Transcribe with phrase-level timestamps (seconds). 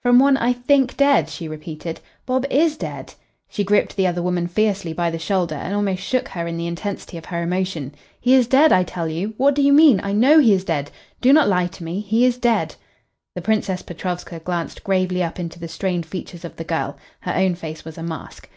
[0.00, 2.00] "From one I think dead!" she repeated.
[2.24, 3.12] "Bob is dead."
[3.50, 6.66] She gripped the other woman fiercely by the shoulder and almost shook her in the
[6.66, 7.94] intensity of her emotion.
[8.18, 9.34] "He is dead, I tell you.
[9.36, 10.00] What do you mean?
[10.02, 10.90] I know he is dead.
[11.20, 12.00] Do not lie to me.
[12.00, 12.74] He is dead."
[13.34, 16.96] The Princess Petrovska glanced gravely up into the strained features of the girl.
[17.20, 18.48] Her own face was a mask.